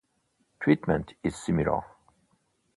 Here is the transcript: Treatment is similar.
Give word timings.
Treatment 0.59 1.13
is 1.23 1.35
similar. 1.35 1.83